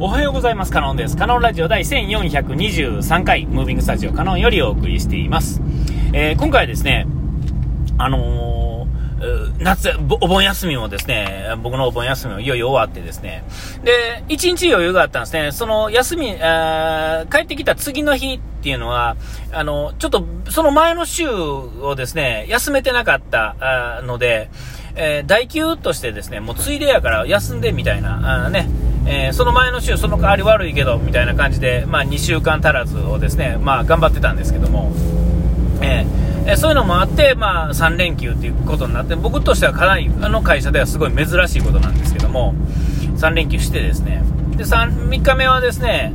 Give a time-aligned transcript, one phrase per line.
[0.00, 0.70] おはようございます。
[0.70, 1.16] カノンです。
[1.16, 5.60] カノンラジオ第1423回、ムービングスタジオカノンよりお送りしています。
[6.12, 7.04] えー、今回はですね、
[7.98, 9.90] あのー、夏、
[10.20, 13.42] お盆休みもですね、僕のお盆休みもいよいよ終わってですね、
[13.82, 15.50] で、1日余裕があったんですね。
[15.50, 19.16] その休み、えー、帰ってきた次の日っていうのは、
[19.50, 24.48] あの、ちょっとその前の週をですね、休めてなかったので、
[24.94, 28.68] えー、代休としてですね、もうついでやから休んでみたいな、あね、
[29.10, 34.92] えー、その前の週、その代わり悪いけど、みたいな感じで、まあ、2週間足らずをですね、まあ、頑張ってたんですけども、
[35.80, 42.54] えー、そういうのもあって、まあ、3連休ということになって、僕としてはかなり、あの会社ではすごい珍しいことなんですけども、
[43.16, 44.22] 3連休してですね、
[44.58, 46.12] で、3, 3日目はですね、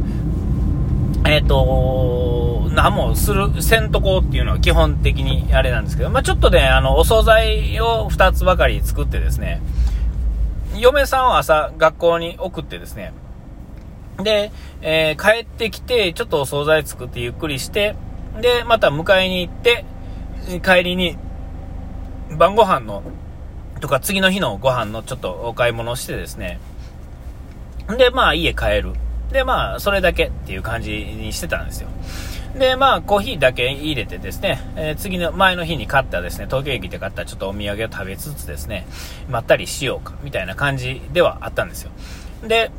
[1.25, 9.62] えっ、ー、と、何もする、せんとこっていうのは基本的にあれなんですけど、まあ、ちょっとね、あの、お惣菜を2つばかり作ってですね、
[10.76, 13.14] 嫁さんを朝学校に送ってですね、
[14.18, 17.95] で、えー、帰ってきて、ちょっとお惣菜作ってゆっくりして、
[18.42, 19.86] で、また迎えに行って、
[20.64, 21.17] 帰りに
[22.38, 23.03] 晩ご飯の、
[23.80, 26.59] とか次の日のご飯のちょっとお買い物してですね、
[27.97, 28.94] で、まあ家帰る。
[29.31, 31.90] で、まあそれだけっていう感じにしてたんですよ。
[32.58, 38.86] で、まあ、コーヒーだけ入れてですね、えー、次の前の日に買ったですね、東京駅で買ったちょっとお土産を食べつつですね、
[39.28, 41.92] まったりしようか、みたいな感じではあったんですよ。
[42.48, 42.70] で、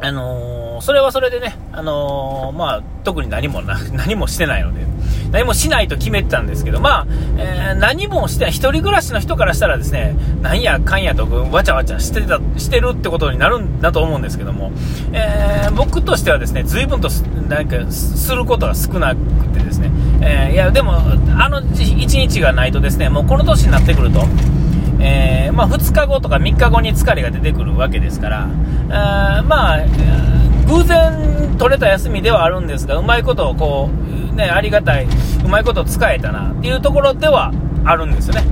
[0.00, 4.80] あのー、それはそれでね、あのー、まあ、特に何もな、何もしてないので、
[5.32, 7.06] 何もしないと決めてたんですけど、まあ、
[7.38, 14.72] えー、何もしてない、一人暮らしの人からしたらですね、なんやかんやとわちゃわちゃしてた、してるってことになるんだと思うんですけども、
[15.12, 17.08] えー、僕としてはですね、随分と、
[17.48, 20.94] なんか、することが少なくてですね、えー、いや、でも、
[21.38, 24.26] あの一日がないとですね、もうこの年になってくると、
[25.00, 28.48] えー、まあ、2日後とか3日後に疲れが出てくるわけですから、
[28.90, 29.78] あまあ、
[30.70, 33.90] 偶然取れた休みではあるんですが、うまいことをこ
[34.32, 35.06] う、ね、ありがたい、
[35.44, 37.52] うまいこと使えたなっていうところでは
[37.84, 38.44] あるんですね。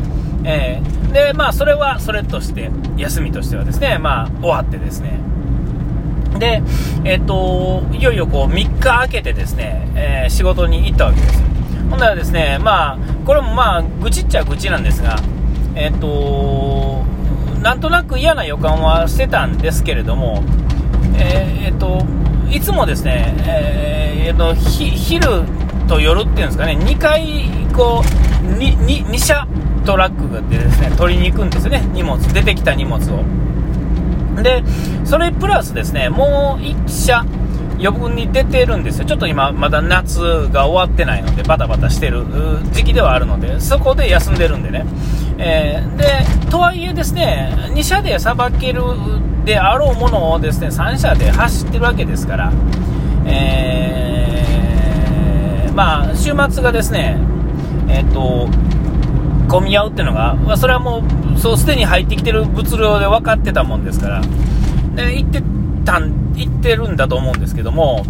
[0.44, 5.20] えー、で、まあ、それはそれとして、休みとしてはですね、まあ、終わってですね、
[6.38, 6.62] で、
[7.04, 11.46] えっ、ー、と、いよいよこう、3日空けてですね、えー、仕事に行ったわけですよ。
[11.90, 15.16] ほんならですね、まあ、これもまあ、愚痴っちゃ愚痴なんですが、
[15.74, 17.04] えっ、と、
[17.62, 20.42] なんとなく嫌な予感はしてたんですけれども、
[21.18, 22.04] えっ、ー、と、
[22.50, 25.44] いつもですね、えー、と昼
[25.86, 29.46] と夜っていうんですかね、2回、こう、2, 2, 2社
[29.84, 33.24] トラックでですね、取りに行くんですよね、荷物、出てきた荷物を。
[34.42, 34.62] で、
[35.04, 37.24] それプラスですね、もう1社、
[37.80, 39.04] 余分に出てるんですよ。
[39.06, 42.24] ちょっと今、まだ夏が終わってないので、バタバタしてる
[42.72, 44.84] 時期ではあるので、そこで休んでるんでね。
[45.38, 48.82] えー、で、とはいえですね、2社でさばける
[49.44, 52.52] であろうものをですね、3社で走ってるわけですから、
[53.24, 57.16] えー、まあ、週末がですね、
[57.88, 58.48] えっ、と、
[59.48, 61.04] 混み合うっていうのが、まあ、それはも
[61.36, 64.20] う、そうすでに入ってきてる物量で分かってたもんですから、
[64.94, 65.42] で行って
[65.84, 68.04] たん、行ってるんだと思うんですけども、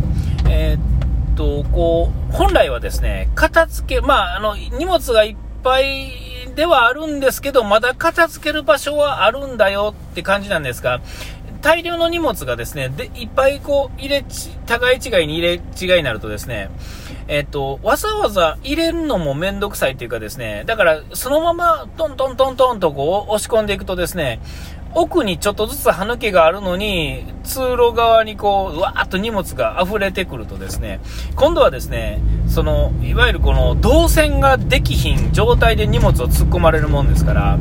[0.48, 6.12] えー、っと、こう、本来はですね、片付け、まあ、あの、荷物がいっぱい
[6.54, 11.00] ではあるんですけど、まだ片付ける場所はあるんだよって感じなんですが、
[11.60, 16.70] 大量の荷物がですね、で、いっぱいこう、入れち、互い違いに入れ違いになるとですね、
[17.26, 24.40] えっと、わざわざ入れるのもめんどくさいっていうかですね、だから、そのままトントントントンとこう、押し込んでいくとですね、
[24.98, 30.98] 奥にちょっとずつ歯抜けがあるのに、通路側にこう、うわーっと荷物が溢れてくるとですね、
[31.36, 37.58] 今度はですね、その、いわゆるこの動線ができひん状態で荷物を突っ込まれるもんですから、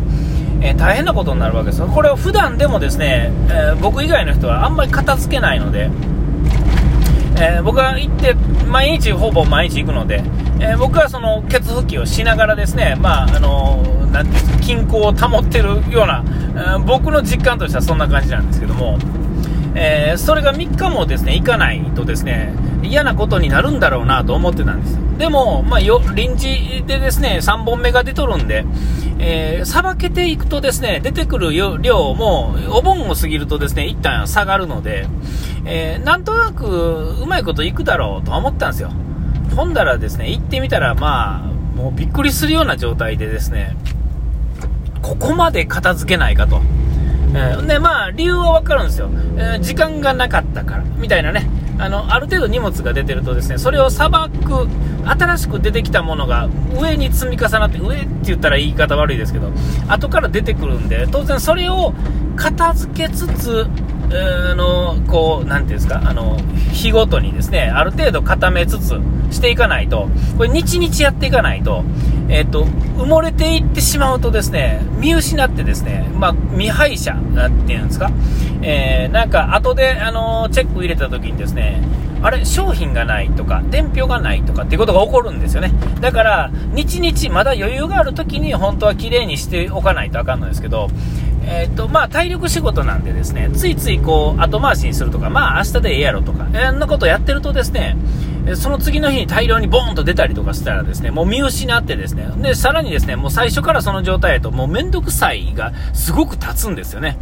[0.62, 1.86] えー、大変なことになるわけです。
[1.86, 5.92] これは普段でもですね、えー、僕以外の人はあんまり片付けないので、
[7.40, 8.34] えー、僕は行って、
[8.68, 10.24] 毎日、ほぼ毎日行くので、
[10.60, 18.98] えー、僕はその、血拭きをしながらですね、まあ、あのー、なんていうんですか、均衡を保ってるような、えー、僕の実感としてはそんな感じなんですけども、
[19.80, 22.52] えそれが3日もですね、行かないとですね、
[22.82, 25.07] 嫌なことになるんだろうなと思ってたんです。
[25.18, 28.66] でも、まあ、よ、臨時でですね、3本目が出とるんで、
[29.20, 35.08] えー、さばけていくとですね、出てくる量も、お盆を過ぎるとですね、一旦下がるので、
[35.66, 38.92] えー、なんとなく、うまいこといくだろうと思ったんですよ。
[39.56, 43.76] ほんだらですね、行ってみたら、まあ、もうびっくりするような状態でですね、
[45.02, 46.62] ここまで片付けないかと。
[47.34, 49.10] えー、で、まあ、理由はわかるんですよ。
[49.38, 51.47] えー、時間がなかったから、みたいなね。
[51.80, 54.68] あの、ある程度荷物が出てるとですね、それをさばく、
[55.06, 59.52] 新しく出てきたものが上に積み重なって、上って言ったら言い方悪いですけど、
[59.88, 61.94] 後から出てくるんで、当然それを
[62.36, 63.68] 片付けつつ、
[64.56, 66.38] の、こう、なんていうんですか、あの、
[66.72, 69.00] 日ごとにですね、ある程度固めつつ
[69.32, 70.08] していかないと、
[70.38, 71.84] これ日々やっていかないと、
[72.30, 72.66] えっ、と、
[72.98, 78.12] 埋もれていってしまうとですね、見失ってですね、まあ、未敗者っていうんですか、
[78.62, 81.82] えー、なんか後で、あの、チェック入れた時にですね、
[82.22, 85.72] あれ、商品がないとか、伝票がないとかっていうことが起こるんですよね。
[86.02, 90.90] だから、日々まだ余裕がある時に本当は綺麗にしておかないとあかんのですけど、
[91.50, 97.96] え、ー、と、まあ、体力仕事なんでですね、ついついこう、後回しにするとか、まあ、明日でええやろとか、えんなことやってるとですね、
[98.56, 107.18] その次の日に大量にボーンと出たりとかしたらですね、もう見失ってですね、で、さらにですね、もう最初からその状態だと、もうめんどくさいがすごく立つんですよね。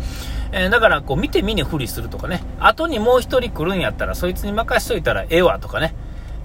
[0.51, 5.93] えー、だから、こう、見て見ぬふりするとかね、後にもう一人来るんやったら、そいつに任しといたらええわとかね、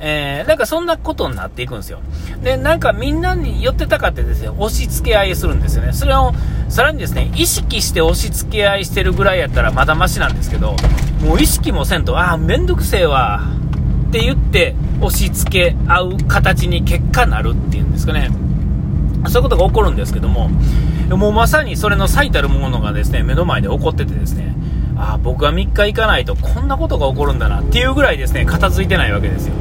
[0.02, 2.00] えー、なんかそんなことになっていくんですよ。
[2.43, 5.93] で、なんかみんなに寄ってたかってですね、押し付け合いするんですよね。
[5.93, 6.32] それを、
[6.70, 10.75] さらにですね、意識して押し付け合いしてるぐらいやったらまだマシなんですけど、
[11.23, 13.43] もう意識もせんと、ああ、めんどくせえわ、
[14.08, 18.31] って言って押し付け合う形に結果なるっていうんですかね。
[19.29, 20.50] そういうことが起こるんですけども、
[21.11, 24.55] もうまさにそれの最たるものがですね、目の前で起こっててですね、
[24.97, 29.55] ああ、僕は3日行かないとこんなことが起こるんだなっていうぐらいですね、片付いてないわけですよ。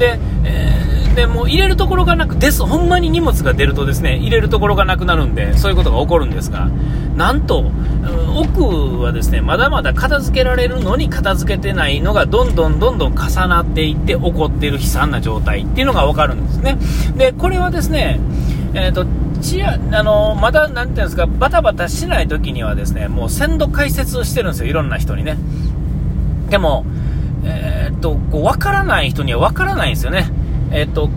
[0.00, 6.68] で、えー、でも入れるところがなく、です、ほんまに荷物が出るとですね、入れるところがなくなるんで、そういうことが起こるんですが、
[7.16, 7.70] なんと、
[8.34, 16.78] 奥はですね、まだまだ片付けられるのに片付けてないのがどんどんどんどん重なっていって起こっている悲惨な状態っていうのがわかるんですね。
[17.16, 18.18] で、これはですね、
[18.72, 19.04] えっ、ー、と、
[19.42, 25.36] ちあのまだ、なていうんですか、バタバタしない時にはですね、もう鮮度解説してるんですよ、いろんな人にね。
[26.48, 26.86] でも、
[27.44, 30.30] えー、っと、こう、わからない人にはわからないんですよね。
[30.70, 31.10] えー、っと、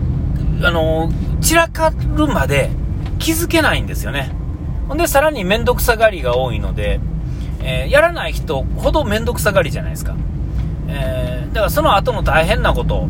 [0.62, 1.10] あの
[1.40, 2.70] 散らかるまで
[3.18, 4.30] 気づけないんですよね。
[4.88, 7.00] ほんで、さらに面倒くさがりが多いので、
[7.62, 10.14] えー、やらない人ほど面倒くさがりじゃないですか。
[10.88, 13.08] えだからその後の大変なこと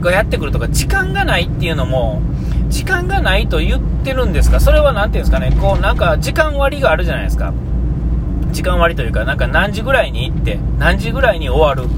[0.00, 2.20] がやってくるとか、時間がないっていうのも、
[2.68, 7.52] 時間がないと言ってるんですかそれは何ていうんですかね、こう、なんか時間割があるじゃないですか。
[8.52, 11.90] 時間割というか、なんか何時ぐらいに行って、何時ぐらいに終わる。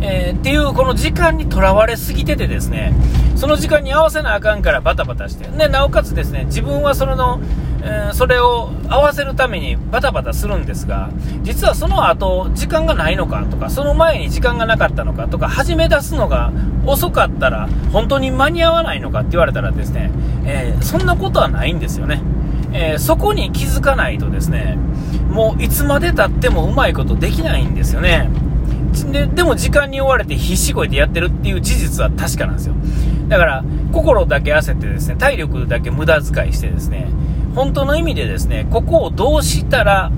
[0.00, 2.94] えー、っていうこの時間にとらわれすぎててですね、
[3.36, 7.40] その時間に合わせなあかんからバタバタして、でなおかつですね、自分はその、
[7.82, 11.10] えー、それを合わせるためにバタバタするんですが、
[11.42, 16.52] 実はその後、時間がないのかとか、その前に時間がなかったのかとか、始め出すのが
[16.86, 20.10] 遅かったら、本当に間に合わないのかって言われたらですね、
[20.44, 22.22] えー、そんなことはないんですよね。
[22.72, 24.76] えー、そこに気づかないとですね、
[25.30, 28.28] もういつまでたってもうまいことできないんですよね。
[29.06, 32.74] ででも時間に追われて必死こいてやってるっていう事実は確かなんですよ。
[33.28, 37.08] だから、心だけ焦ってですね、体力だけ無駄遣いしてですね、
[37.54, 40.10] 本当の意味でですね、ここをどうしたら、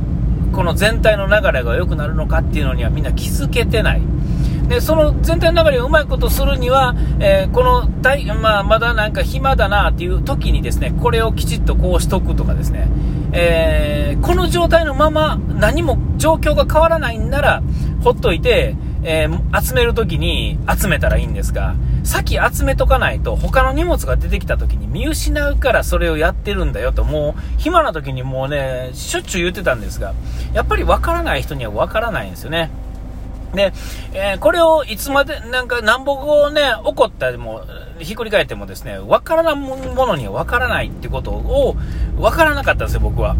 [0.52, 4.02] この全体の流れが良くなるのかっていうのにはみんな気づけてない。
[4.68, 7.88] で、その全体の流れをうまいことするには、えー、この、
[8.40, 12.88] まあ、まだなんか暇だなっていう時にですね、これをきちっとこうしとくとかですね、
[13.32, 17.62] えー、この状態のまま何も状況が変わらないんなら、
[18.02, 30.14] ほっといて、えー、集めるときに集めたらいいんですが、先集めとかないと他の荷物が出てきたときに見失うからそれをやってるんだよと、もう暇な時にもうね、しょっちゅう言ってたんですが、
[30.52, 32.70] やっぱりわからない人にはわからないんですよね。
[33.54, 33.72] で、
[34.12, 37.62] えー、これをいつまで、なんか、なんぼをね、起こったでも、
[37.98, 41.76] ひっくり返ってもですね、わからないものにはわからないってことを、
[42.16, 43.34] わからなかったんですよ、僕は。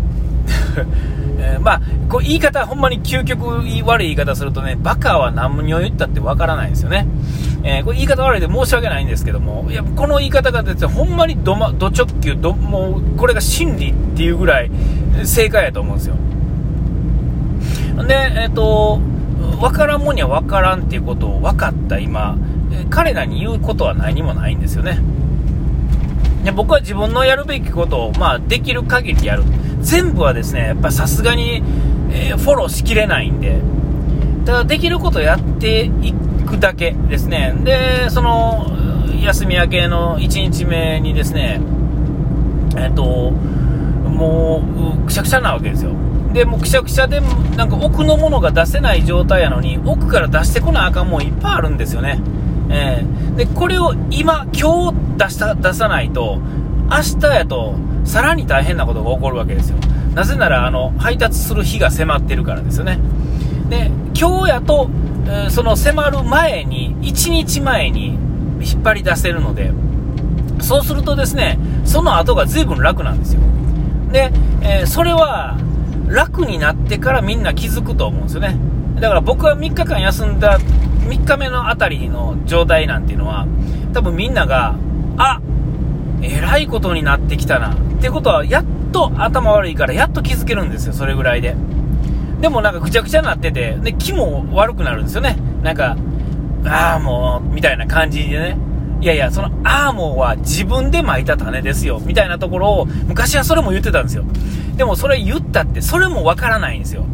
[1.38, 7.06] えー、まあ、こう言い方、ほんまに究極悪い言い方するとね、バカは何を言ったってわからないんですよね。
[7.62, 14.70] えー、これ言い方悪いで申し訳ないんですけども、いや、この言い方がですね、ほんまにど、ま、ど直球、ど、もう、これが真理っていうぐらい
[15.24, 16.16] 正解やと思うんですよ。
[18.06, 19.00] で、えっ、ー、と、
[19.60, 22.36] わからんもんにはわからんっていうことを分かった今、
[22.88, 24.98] 彼らに言うことは何もないんですよね。
[26.44, 29.44] で僕は自分のやるべきことを、まあ、できる限りやる。
[29.80, 31.62] 全部はですね、やっぱさすがに、
[32.10, 33.60] えー、フォローしきれないんで、
[34.44, 36.12] ただできることやってい
[36.46, 37.54] くだけですね。
[37.62, 38.66] で、その、
[39.22, 41.60] 休み明けの1日目にですね、
[42.76, 43.30] えっ、ー、と、
[44.10, 44.62] も
[45.02, 45.92] う、くしゃくしゃなわけですよ。
[46.32, 47.20] で、もうくしゃくしゃで、
[47.56, 52.20] なんか奥のものが出せない状態やのに、奥から出してこなあかんもんいっぱいあるんですよね。
[52.70, 56.38] えー、で、これを今、今日出した、出さないと、
[56.90, 57.74] 明日やと、
[58.04, 59.76] さらに大変なことが起こるわけですよ。
[60.14, 62.98] なぜなら、あの、配達する日が迫ってるからですよね。
[63.68, 64.88] で、今日やと、
[65.28, 68.18] え、その迫る前に、1日前に
[68.60, 69.72] 引っ張り出せるので、
[70.60, 73.42] そうするとですね、その後が随分楽なんですよ。
[74.10, 75.58] で、えー、それは、
[76.08, 78.56] 楽になってからみんな気づくと思うんですよね。
[78.96, 83.46] だから僕は3日間休んだ3日目のあたりの状態なんていうのは、
[83.92, 84.74] 多分みんなが、
[85.16, 85.40] あ
[86.22, 87.72] えらいことになってきたな。
[87.72, 91.56] ってことは、やっと頭悪いから、やっと気づけるんですよ、それぐらいで。
[92.40, 95.36] でもなんかぐちゃぐちゃになってて、で、気も悪くなるんですよね。
[95.62, 95.96] なんか、
[96.66, 98.56] ああ、もう、みたいな感じでね。
[99.00, 104.24] いやいや、そのアーモーは自分で巻いた種ですよ、みたいなところを、昔はそれも言ってたんですよ。
[104.76, 107.04] でもそれ言ったって、それもわからないんですよ。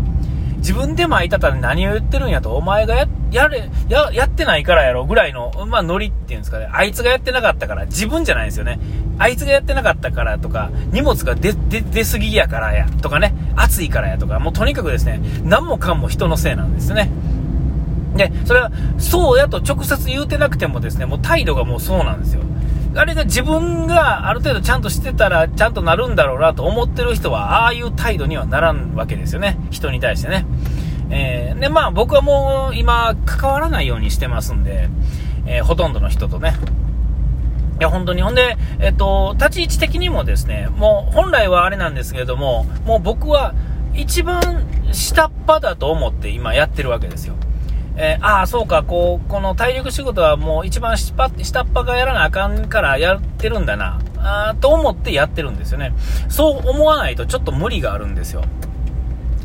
[0.67, 6.69] 自分で巻いた種何を言ってるんやと、お前がや、やれ、や、やってないからやろ、ぐらいの、まあ、ノリっていうんですかね。
[6.73, 8.81] あいつがやってなかったから、自分じゃないですよね。
[9.17, 17.13] あいつがやってなかったからとか、荷物が出、出、出すぎやからや、とかね、暑いからやとか、もうとにかくですね、何もかんも人のせいなんですね。
[18.17, 22.43] で、それは、そうやと直接言うてなくてもですね、もう態度がもうそうなんですよ。
[22.97, 29.59] あれが自分がある程度ちゃんとしてたらちゃんとなるんだろうなと思ってる人は、ああいう態度にはならんわけですよね。
[29.71, 30.47] 人に対してね。
[31.11, 34.89] えー、で、まあ僕はもう今関わらないようにしてますんで、
[35.47, 36.55] えー、ほとんどの人とね。
[37.79, 38.23] いや、本当に。
[38.23, 43.55] ほんで、えっと、立ち位置的にもですね、もう本来はあれなんですけれども、もう僕は
[43.95, 44.41] 一番
[44.93, 47.35] 下っ端だと思って今やってるわけですよ。
[47.99, 55.95] えー、ああ、そうか、こう、この体力仕事はもう一番下っ端がやらなあかんからやってるんだな、あと思ってやってるんですよね。
[56.29, 58.43] そう思わないとちょっと無理があるんですよ。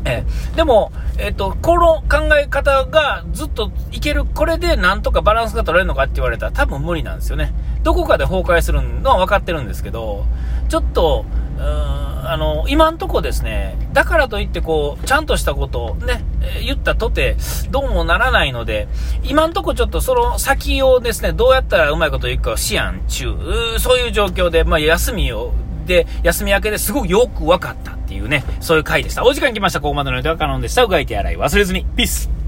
[0.04, 7.54] えー、でも、えっ、ー、と、この考え方がずっといける、これでなんとかバランスが取れるのかって言われたら多分無理なんですよね。
[7.82, 10.26] どこかで崩壊するのは分かってるんですけど、
[10.68, 11.24] ちょっと、
[11.58, 11.60] う
[11.98, 16.24] んあの、今んとこですね、だからといってこう、ちゃんとしたことをね、
[16.64, 17.36] 言ったとて、
[17.70, 18.88] どうもならないので、
[19.24, 23.34] 今んとこちょっとその先をですね、どうやったらうまいこといくかを思案中、
[23.78, 25.52] そういう状況で、まあ、休みを、
[25.84, 29.24] で、休み明けですごくよく分かったっていうね、そういう回でした。
[29.24, 29.80] お時間来ました。
[29.80, 30.84] ここまでの間はカノンでした。
[30.84, 31.84] うがいて洗い忘れずに。
[31.96, 32.41] ピース